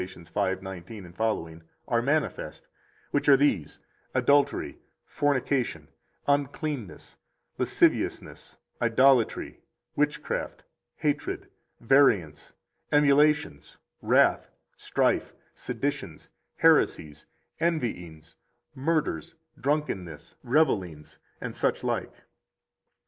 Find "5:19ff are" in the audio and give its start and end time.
0.01-2.01